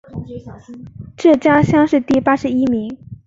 [1.15, 2.97] 浙江乡试第八十一名。